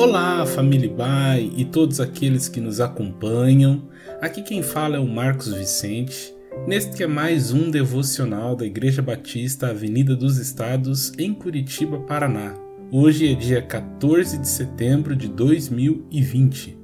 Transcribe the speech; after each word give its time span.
Olá, 0.00 0.46
família 0.46 0.88
Bai 0.88 1.52
e 1.54 1.62
todos 1.62 2.00
aqueles 2.00 2.48
que 2.48 2.58
nos 2.58 2.80
acompanham. 2.80 3.86
Aqui 4.18 4.40
quem 4.40 4.62
fala 4.62 4.96
é 4.96 4.98
o 4.98 5.06
Marcos 5.06 5.52
Vicente. 5.52 6.34
Neste 6.66 6.96
que 6.96 7.02
é 7.02 7.06
mais 7.06 7.52
um 7.52 7.70
devocional 7.70 8.56
da 8.56 8.64
Igreja 8.64 9.02
Batista 9.02 9.68
Avenida 9.68 10.16
dos 10.16 10.38
Estados 10.38 11.12
em 11.18 11.34
Curitiba, 11.34 12.00
Paraná. 12.00 12.54
Hoje 12.90 13.30
é 13.30 13.34
dia 13.34 13.60
14 13.60 14.38
de 14.38 14.48
setembro 14.48 15.14
de 15.14 15.28
2020. 15.28 16.78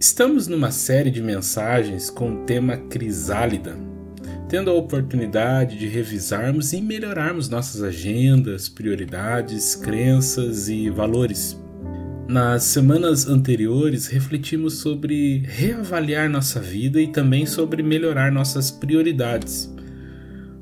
Estamos 0.00 0.48
numa 0.48 0.70
série 0.70 1.10
de 1.10 1.20
mensagens 1.20 2.08
com 2.08 2.30
o 2.30 2.46
tema 2.46 2.78
Crisálida, 2.78 3.76
tendo 4.48 4.70
a 4.70 4.74
oportunidade 4.74 5.78
de 5.78 5.86
revisarmos 5.86 6.72
e 6.72 6.80
melhorarmos 6.80 7.50
nossas 7.50 7.82
agendas, 7.82 8.70
prioridades, 8.70 9.74
crenças 9.74 10.70
e 10.70 10.88
valores. 10.88 11.65
Nas 12.28 12.64
semanas 12.64 13.28
anteriores, 13.28 14.08
refletimos 14.08 14.78
sobre 14.78 15.44
reavaliar 15.46 16.28
nossa 16.28 16.58
vida 16.58 17.00
e 17.00 17.06
também 17.06 17.46
sobre 17.46 17.84
melhorar 17.84 18.32
nossas 18.32 18.68
prioridades. 18.68 19.72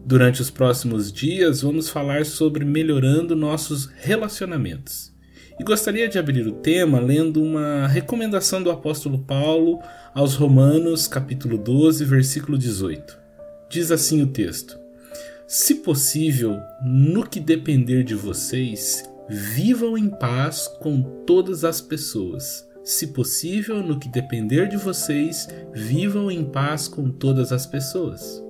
Durante 0.04 0.42
os 0.42 0.50
próximos 0.50 1.10
dias, 1.10 1.62
vamos 1.62 1.88
falar 1.88 2.26
sobre 2.26 2.66
melhorando 2.66 3.34
nossos 3.34 3.86
relacionamentos. 3.96 5.10
E 5.58 5.64
gostaria 5.64 6.06
de 6.06 6.18
abrir 6.18 6.46
o 6.46 6.52
tema 6.52 7.00
lendo 7.00 7.42
uma 7.42 7.88
recomendação 7.88 8.62
do 8.62 8.70
apóstolo 8.70 9.20
Paulo 9.20 9.80
aos 10.14 10.34
Romanos, 10.34 11.08
capítulo 11.08 11.56
12, 11.56 12.04
versículo 12.04 12.58
18. 12.58 13.18
Diz 13.70 13.90
assim 13.90 14.22
o 14.22 14.26
texto: 14.26 14.78
Se 15.48 15.76
possível, 15.76 16.58
no 16.84 17.26
que 17.26 17.40
depender 17.40 18.04
de 18.04 18.14
vocês, 18.14 19.02
Vivam 19.28 19.96
em 19.96 20.10
paz 20.10 20.68
com 20.80 21.02
todas 21.26 21.64
as 21.64 21.80
pessoas. 21.80 22.68
Se 22.84 23.08
possível, 23.08 23.82
no 23.82 23.98
que 23.98 24.08
depender 24.08 24.68
de 24.68 24.76
vocês, 24.76 25.48
vivam 25.72 26.30
em 26.30 26.44
paz 26.44 26.86
com 26.86 27.10
todas 27.10 27.50
as 27.50 27.64
pessoas. 27.64 28.44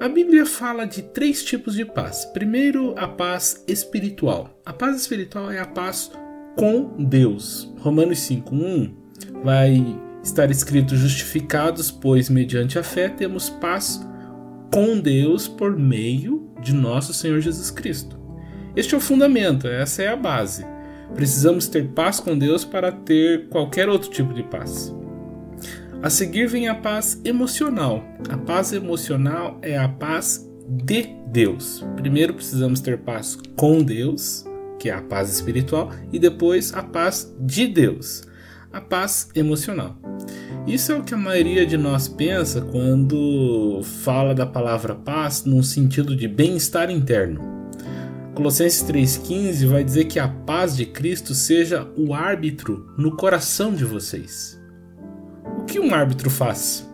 A 0.00 0.08
Bíblia 0.08 0.46
fala 0.46 0.86
de 0.86 1.02
três 1.02 1.44
tipos 1.44 1.74
de 1.74 1.84
paz. 1.84 2.24
Primeiro, 2.24 2.94
a 2.96 3.06
paz 3.06 3.62
espiritual. 3.68 4.58
A 4.64 4.72
paz 4.72 4.96
espiritual 4.96 5.50
é 5.50 5.58
a 5.58 5.66
paz 5.66 6.10
com 6.56 7.04
Deus. 7.04 7.70
Romanos 7.78 8.20
5:1 8.20 8.94
vai 9.44 9.84
estar 10.22 10.50
escrito 10.50 10.96
justificados, 10.96 11.90
pois 11.90 12.30
mediante 12.30 12.78
a 12.78 12.82
fé 12.82 13.08
temos 13.08 13.50
paz 13.50 14.00
com 14.72 14.98
Deus 14.98 15.46
por 15.46 15.76
meio 15.76 16.50
de 16.62 16.72
nosso 16.72 17.12
Senhor 17.12 17.40
Jesus 17.40 17.70
Cristo. 17.70 18.17
Este 18.76 18.94
é 18.94 18.98
o 18.98 19.00
fundamento, 19.00 19.66
essa 19.66 20.02
é 20.02 20.08
a 20.08 20.16
base. 20.16 20.64
Precisamos 21.14 21.68
ter 21.68 21.88
paz 21.88 22.20
com 22.20 22.36
Deus 22.36 22.64
para 22.64 22.92
ter 22.92 23.48
qualquer 23.48 23.88
outro 23.88 24.10
tipo 24.10 24.32
de 24.34 24.42
paz. 24.42 24.94
A 26.00 26.08
seguir 26.08 26.46
vem 26.46 26.68
a 26.68 26.74
paz 26.74 27.20
emocional. 27.24 28.04
A 28.28 28.36
paz 28.36 28.72
emocional 28.72 29.58
é 29.62 29.76
a 29.76 29.88
paz 29.88 30.48
de 30.68 31.08
Deus. 31.26 31.84
Primeiro 31.96 32.34
precisamos 32.34 32.80
ter 32.80 32.98
paz 32.98 33.36
com 33.56 33.82
Deus, 33.82 34.44
que 34.78 34.90
é 34.90 34.94
a 34.94 35.02
paz 35.02 35.28
espiritual, 35.34 35.90
e 36.12 36.18
depois 36.18 36.72
a 36.72 36.82
paz 36.82 37.34
de 37.40 37.66
Deus, 37.66 38.22
a 38.72 38.80
paz 38.80 39.28
emocional. 39.34 39.98
Isso 40.68 40.92
é 40.92 40.94
o 40.94 41.02
que 41.02 41.14
a 41.14 41.18
maioria 41.18 41.66
de 41.66 41.76
nós 41.76 42.06
pensa 42.06 42.60
quando 42.60 43.80
fala 43.82 44.34
da 44.34 44.46
palavra 44.46 44.94
paz 44.94 45.44
num 45.44 45.62
sentido 45.62 46.14
de 46.14 46.28
bem-estar 46.28 46.90
interno. 46.90 47.57
Colossenses 48.38 48.84
3,15 48.84 49.66
vai 49.66 49.82
dizer 49.82 50.04
que 50.04 50.16
a 50.16 50.28
paz 50.28 50.76
de 50.76 50.86
Cristo 50.86 51.34
seja 51.34 51.88
o 51.96 52.14
árbitro 52.14 52.88
no 52.96 53.16
coração 53.16 53.74
de 53.74 53.84
vocês. 53.84 54.56
O 55.58 55.64
que 55.64 55.80
um 55.80 55.92
árbitro 55.92 56.30
faz? 56.30 56.88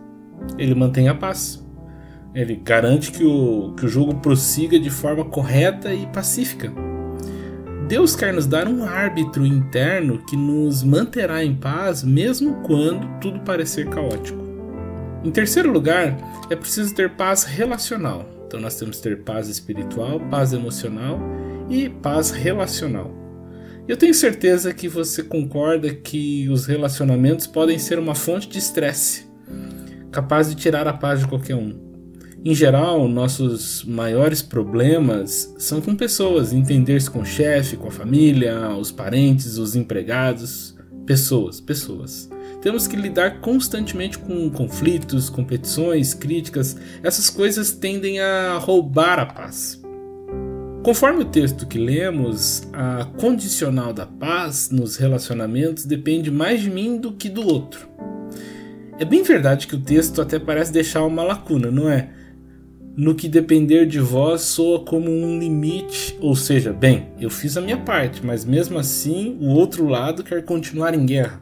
Ele 0.57 0.73
mantém 0.73 1.07
a 1.07 1.13
paz. 1.13 1.63
Ele 2.33 2.55
garante 2.55 3.11
que 3.11 3.23
o, 3.23 3.75
que 3.77 3.85
o 3.85 3.87
jogo 3.87 4.15
prossiga 4.15 4.79
de 4.79 4.89
forma 4.89 5.23
correta 5.23 5.93
e 5.93 6.07
pacífica. 6.07 6.73
Deus 7.87 8.15
quer 8.15 8.33
nos 8.33 8.47
dar 8.47 8.67
um 8.67 8.83
árbitro 8.83 9.45
interno 9.45 10.25
que 10.25 10.35
nos 10.35 10.81
manterá 10.81 11.45
em 11.45 11.53
paz 11.53 12.03
mesmo 12.03 12.55
quando 12.63 13.19
tudo 13.19 13.41
parecer 13.41 13.87
caótico. 13.87 14.43
Em 15.23 15.29
terceiro 15.29 15.71
lugar, 15.71 16.17
é 16.49 16.55
preciso 16.55 16.95
ter 16.95 17.11
paz 17.11 17.43
relacional. 17.43 18.34
Então 18.55 18.63
nós 18.63 18.79
temos 18.79 18.95
que 18.95 19.03
ter 19.03 19.17
paz 19.17 19.49
espiritual, 19.49 20.17
paz 20.31 20.53
emocional 20.53 21.19
e 21.69 21.89
paz 21.89 22.31
relacional. 22.31 23.13
Eu 23.85 23.97
tenho 23.97 24.13
certeza 24.13 24.73
que 24.73 24.87
você 24.87 25.21
concorda 25.21 25.93
que 25.93 26.47
os 26.47 26.65
relacionamentos 26.65 27.47
podem 27.47 27.77
ser 27.77 27.99
uma 27.99 28.15
fonte 28.15 28.47
de 28.47 28.57
estresse, 28.57 29.27
capaz 30.09 30.47
de 30.47 30.55
tirar 30.55 30.87
a 30.87 30.93
paz 30.93 31.19
de 31.19 31.27
qualquer 31.27 31.55
um. 31.55 31.77
Em 32.45 32.55
geral, 32.55 33.09
nossos 33.09 33.83
maiores 33.83 34.41
problemas 34.41 35.53
são 35.57 35.81
com 35.81 35.93
pessoas, 35.93 36.53
entender-se 36.53 37.11
com 37.11 37.23
o 37.23 37.25
chefe, 37.25 37.75
com 37.75 37.89
a 37.89 37.91
família, 37.91 38.69
os 38.69 38.89
parentes, 38.89 39.57
os 39.57 39.75
empregados, 39.75 40.74
pessoas, 41.05 41.59
pessoas. 41.59 42.29
Temos 42.61 42.87
que 42.87 42.95
lidar 42.95 43.41
constantemente 43.41 44.17
com 44.17 44.49
conflitos, 44.49 45.29
competições, 45.29 46.13
críticas. 46.13 46.75
Essas 47.03 47.29
coisas 47.29 47.71
tendem 47.71 48.19
a 48.19 48.57
roubar 48.57 49.19
a 49.19 49.25
paz. 49.25 49.81
Conforme 50.83 51.21
o 51.21 51.25
texto 51.25 51.65
que 51.65 51.79
lemos, 51.79 52.67
a 52.71 53.05
condicional 53.19 53.91
da 53.91 54.05
paz 54.05 54.69
nos 54.69 54.97
relacionamentos 54.97 55.85
depende 55.85 56.29
mais 56.29 56.61
de 56.61 56.69
mim 56.69 56.97
do 56.97 57.11
que 57.11 57.29
do 57.29 57.45
outro. 57.45 57.87
É 58.97 59.03
bem 59.03 59.23
verdade 59.23 59.67
que 59.67 59.75
o 59.75 59.81
texto 59.81 60.21
até 60.21 60.39
parece 60.39 60.71
deixar 60.71 61.03
uma 61.03 61.23
lacuna, 61.23 61.69
não 61.69 61.89
é? 61.89 62.09
No 62.97 63.13
que 63.13 63.27
depender 63.27 63.85
de 63.85 63.99
vós 63.99 64.41
soa 64.41 64.79
como 64.79 65.11
um 65.11 65.37
limite, 65.37 66.17
ou 66.21 66.33
seja, 66.33 66.71
bem, 66.71 67.09
eu 67.19 67.29
fiz 67.29 67.57
a 67.57 67.61
minha 67.61 67.77
parte, 67.77 68.25
mas 68.25 68.45
mesmo 68.45 68.79
assim 68.79 69.37
o 69.41 69.49
outro 69.49 69.85
lado 69.85 70.23
quer 70.23 70.45
continuar 70.45 70.93
em 70.93 71.05
guerra. 71.05 71.41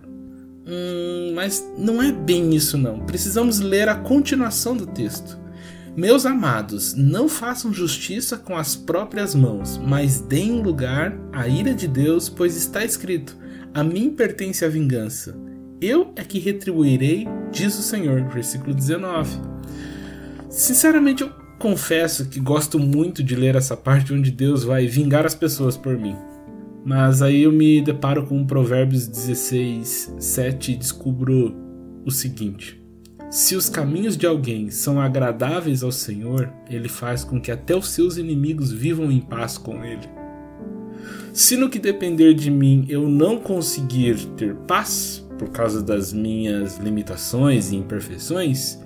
Hum, 0.66 1.34
mas 1.36 1.64
não 1.78 2.02
é 2.02 2.12
bem 2.12 2.56
isso 2.56 2.75
não. 2.75 3.02
Precisamos 3.02 3.59
ler 3.59 3.88
a 3.88 3.94
continuação 3.94 4.75
do 4.75 4.88
texto. 4.88 5.38
Meus 5.96 6.25
amados, 6.25 6.96
não 6.96 7.30
façam 7.30 7.72
justiça 7.72 8.35
com 8.35 8.58
as 8.58 8.75
próprias 8.75 9.35
mãos, 9.35 9.78
mas 9.78 10.20
deem 10.20 10.59
lugar 10.59 11.16
à 11.31 11.47
ira 11.47 11.75
de 11.75 11.88
Deus, 11.88 12.30
pois 12.30 12.58
está 12.58 12.84
escrito: 12.84 13.38
A 13.72 13.84
mim 13.84 14.09
pertence 14.09 14.66
a 14.66 14.70
vingança. 14.70 15.38
Eu 15.80 16.12
é 16.16 16.24
que 16.24 16.40
retribuirei, 16.40 17.28
diz 17.52 17.78
o 17.78 17.84
Senhor. 17.84 18.24
Versículo 18.30 18.74
19. 18.74 19.38
Sinceramente, 20.50 21.22
eu 21.22 21.43
confesso 21.59 22.25
que 22.25 22.40
gosto 22.40 22.78
muito 22.78 23.24
de 23.24 23.36
ler 23.36 23.56
essa 23.56 23.75
parte 23.75 24.14
onde 24.14 24.31
Deus 24.31 24.64
vai 24.64 24.88
vingar 24.88 25.25
as 25.25 25.36
pessoas 25.36 25.78
por 25.78 25.97
mim. 25.97 26.16
Mas 26.86 27.22
aí 27.22 27.44
eu 27.44 27.52
me 27.52 27.81
deparo 27.81 28.25
com 28.25 28.46
Provérbios 28.46 29.08
16, 29.08 30.16
7 30.19 30.74
e 30.74 30.75
descubro 30.75 31.56
o 32.06 32.12
seguinte: 32.12 32.81
Se 33.30 33.56
os 33.56 33.69
caminhos 33.69 34.18
de 34.18 34.25
alguém 34.25 34.69
são 34.69 35.00
agradáveis 35.00 35.81
ao 35.81 35.91
Senhor, 35.91 36.52
ele 36.69 36.90
faz 36.90 37.24
com 37.24 37.40
que 37.40 37.52
até 37.52 37.75
os 37.75 37.90
seus 37.90 38.18
inimigos 38.18 38.72
vivam 38.72 39.12
em 39.12 39.22
paz 39.22 39.58
com 39.58 39.84
ele. 39.85 40.09
Se 41.34 41.56
no 41.56 41.70
que 41.70 41.80
depender 41.80 42.34
de 42.34 42.52
mim 42.52 42.85
eu 42.90 43.08
não 43.08 43.40
conseguir 43.40 44.18
ter 44.35 44.53
paz, 44.68 45.25
por 45.38 45.50
causa 45.50 45.81
das 45.81 46.14
minhas 46.14 46.78
limitações 46.78 47.72
e 47.72 47.75
imperfeições, 47.75 48.83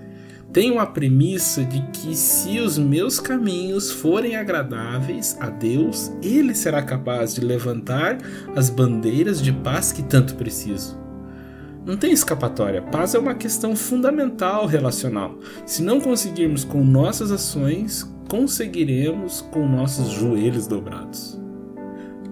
tenho 0.57 0.79
a 0.79 0.87
premissa 0.87 1.63
de 1.63 1.79
que 1.91 2.15
se 2.15 2.59
os 2.59 2.79
meus 2.79 3.19
caminhos 3.19 3.91
forem 3.91 4.35
agradáveis 4.35 5.37
a 5.39 5.51
Deus, 5.51 6.11
Ele 6.19 6.55
será 6.55 6.81
capaz 6.81 7.35
de 7.35 7.41
levantar 7.41 8.17
as 8.55 8.67
bandeiras 8.67 9.39
de 9.39 9.51
paz 9.53 9.91
que 9.91 10.01
tanto 10.01 10.33
preciso. 10.33 10.97
Não 11.85 11.95
tem 11.95 12.11
escapatória. 12.11 12.81
Paz 12.81 13.13
é 13.13 13.19
uma 13.19 13.35
questão 13.35 13.75
fundamental 13.75 14.65
relacional. 14.65 15.37
Se 15.63 15.83
não 15.83 16.01
conseguirmos 16.01 16.63
com 16.63 16.83
nossas 16.83 17.31
ações, 17.31 18.11
conseguiremos 18.27 19.41
com 19.51 19.69
nossos 19.69 20.09
joelhos 20.09 20.65
dobrados. 20.65 21.39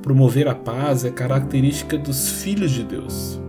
Promover 0.02 0.48
a 0.48 0.56
paz 0.56 1.06
é 1.06 1.12
característica 1.12 1.96
dos 1.96 2.28
filhos 2.42 2.72
de 2.72 2.82
Deus. 2.86 3.40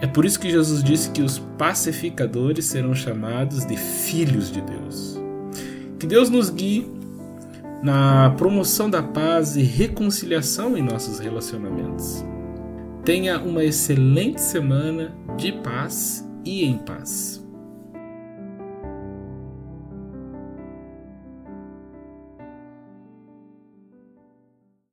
É 0.00 0.06
por 0.06 0.24
isso 0.24 0.40
que 0.40 0.50
Jesus 0.50 0.82
disse 0.82 1.10
que 1.10 1.22
os 1.22 1.38
pacificadores 1.38 2.64
serão 2.64 2.94
chamados 2.94 3.66
de 3.66 3.76
filhos 3.76 4.50
de 4.50 4.60
Deus. 4.62 5.20
Que 5.98 6.06
Deus 6.06 6.30
nos 6.30 6.48
guie 6.48 6.90
na 7.82 8.30
promoção 8.30 8.88
da 8.88 9.02
paz 9.02 9.56
e 9.56 9.62
reconciliação 9.62 10.76
em 10.76 10.82
nossos 10.82 11.18
relacionamentos. 11.18 12.24
Tenha 13.04 13.38
uma 13.40 13.64
excelente 13.64 14.40
semana 14.40 15.14
de 15.36 15.52
paz 15.52 16.26
e 16.44 16.64
em 16.64 16.78
paz. 16.78 17.46